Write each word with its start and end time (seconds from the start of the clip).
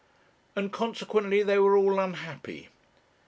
And 0.55 0.73
consequently 0.73 1.43
they 1.43 1.59
were 1.59 1.77
all 1.77 1.99
unhappy. 1.99 2.69